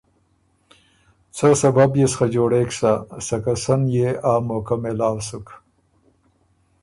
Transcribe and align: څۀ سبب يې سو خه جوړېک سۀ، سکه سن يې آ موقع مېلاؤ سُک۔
څۀ 1.35 1.49
سبب 1.61 1.91
يې 1.99 2.05
سو 2.11 2.15
خه 2.17 2.25
جوړېک 2.33 2.69
سۀ، 2.79 2.91
سکه 3.27 3.53
سن 3.63 3.81
يې 3.95 4.09
آ 4.31 4.33
موقع 4.47 4.75
مېلاؤ 4.83 5.17
سُک۔ 5.27 5.47